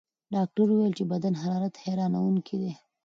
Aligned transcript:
ډاکټره 0.33 0.71
وویل 0.73 0.93
چې 0.97 1.03
د 1.05 1.09
بدن 1.13 1.33
حرارت 1.41 1.75
حیرانوونکی 1.83 2.55
دی. 2.61 2.71